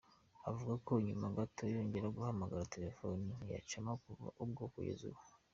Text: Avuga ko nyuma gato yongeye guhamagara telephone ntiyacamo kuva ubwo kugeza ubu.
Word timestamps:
Avuga 0.49 0.73
ko 0.85 0.91
nyuma 1.07 1.25
gato 1.37 1.63
yongeye 1.75 2.07
guhamagara 2.17 2.69
telephone 2.75 3.21
ntiyacamo 3.43 3.91
kuva 4.03 4.25
ubwo 4.43 4.63
kugeza 4.73 5.03
ubu. 5.11 5.21